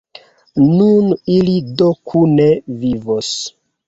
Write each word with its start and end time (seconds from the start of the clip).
Nun 0.69 1.11
ili 1.33 1.53
do 1.81 1.89
kune 2.13 2.47
vivos! 2.85 3.31